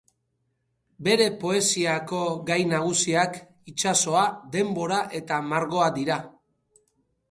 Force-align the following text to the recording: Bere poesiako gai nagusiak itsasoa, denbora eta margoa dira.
Bere 1.07 1.27
poesiako 1.43 2.23
gai 2.49 2.59
nagusiak 2.73 3.39
itsasoa, 3.75 4.27
denbora 4.59 5.01
eta 5.23 5.43
margoa 5.55 5.97
dira. 6.01 6.23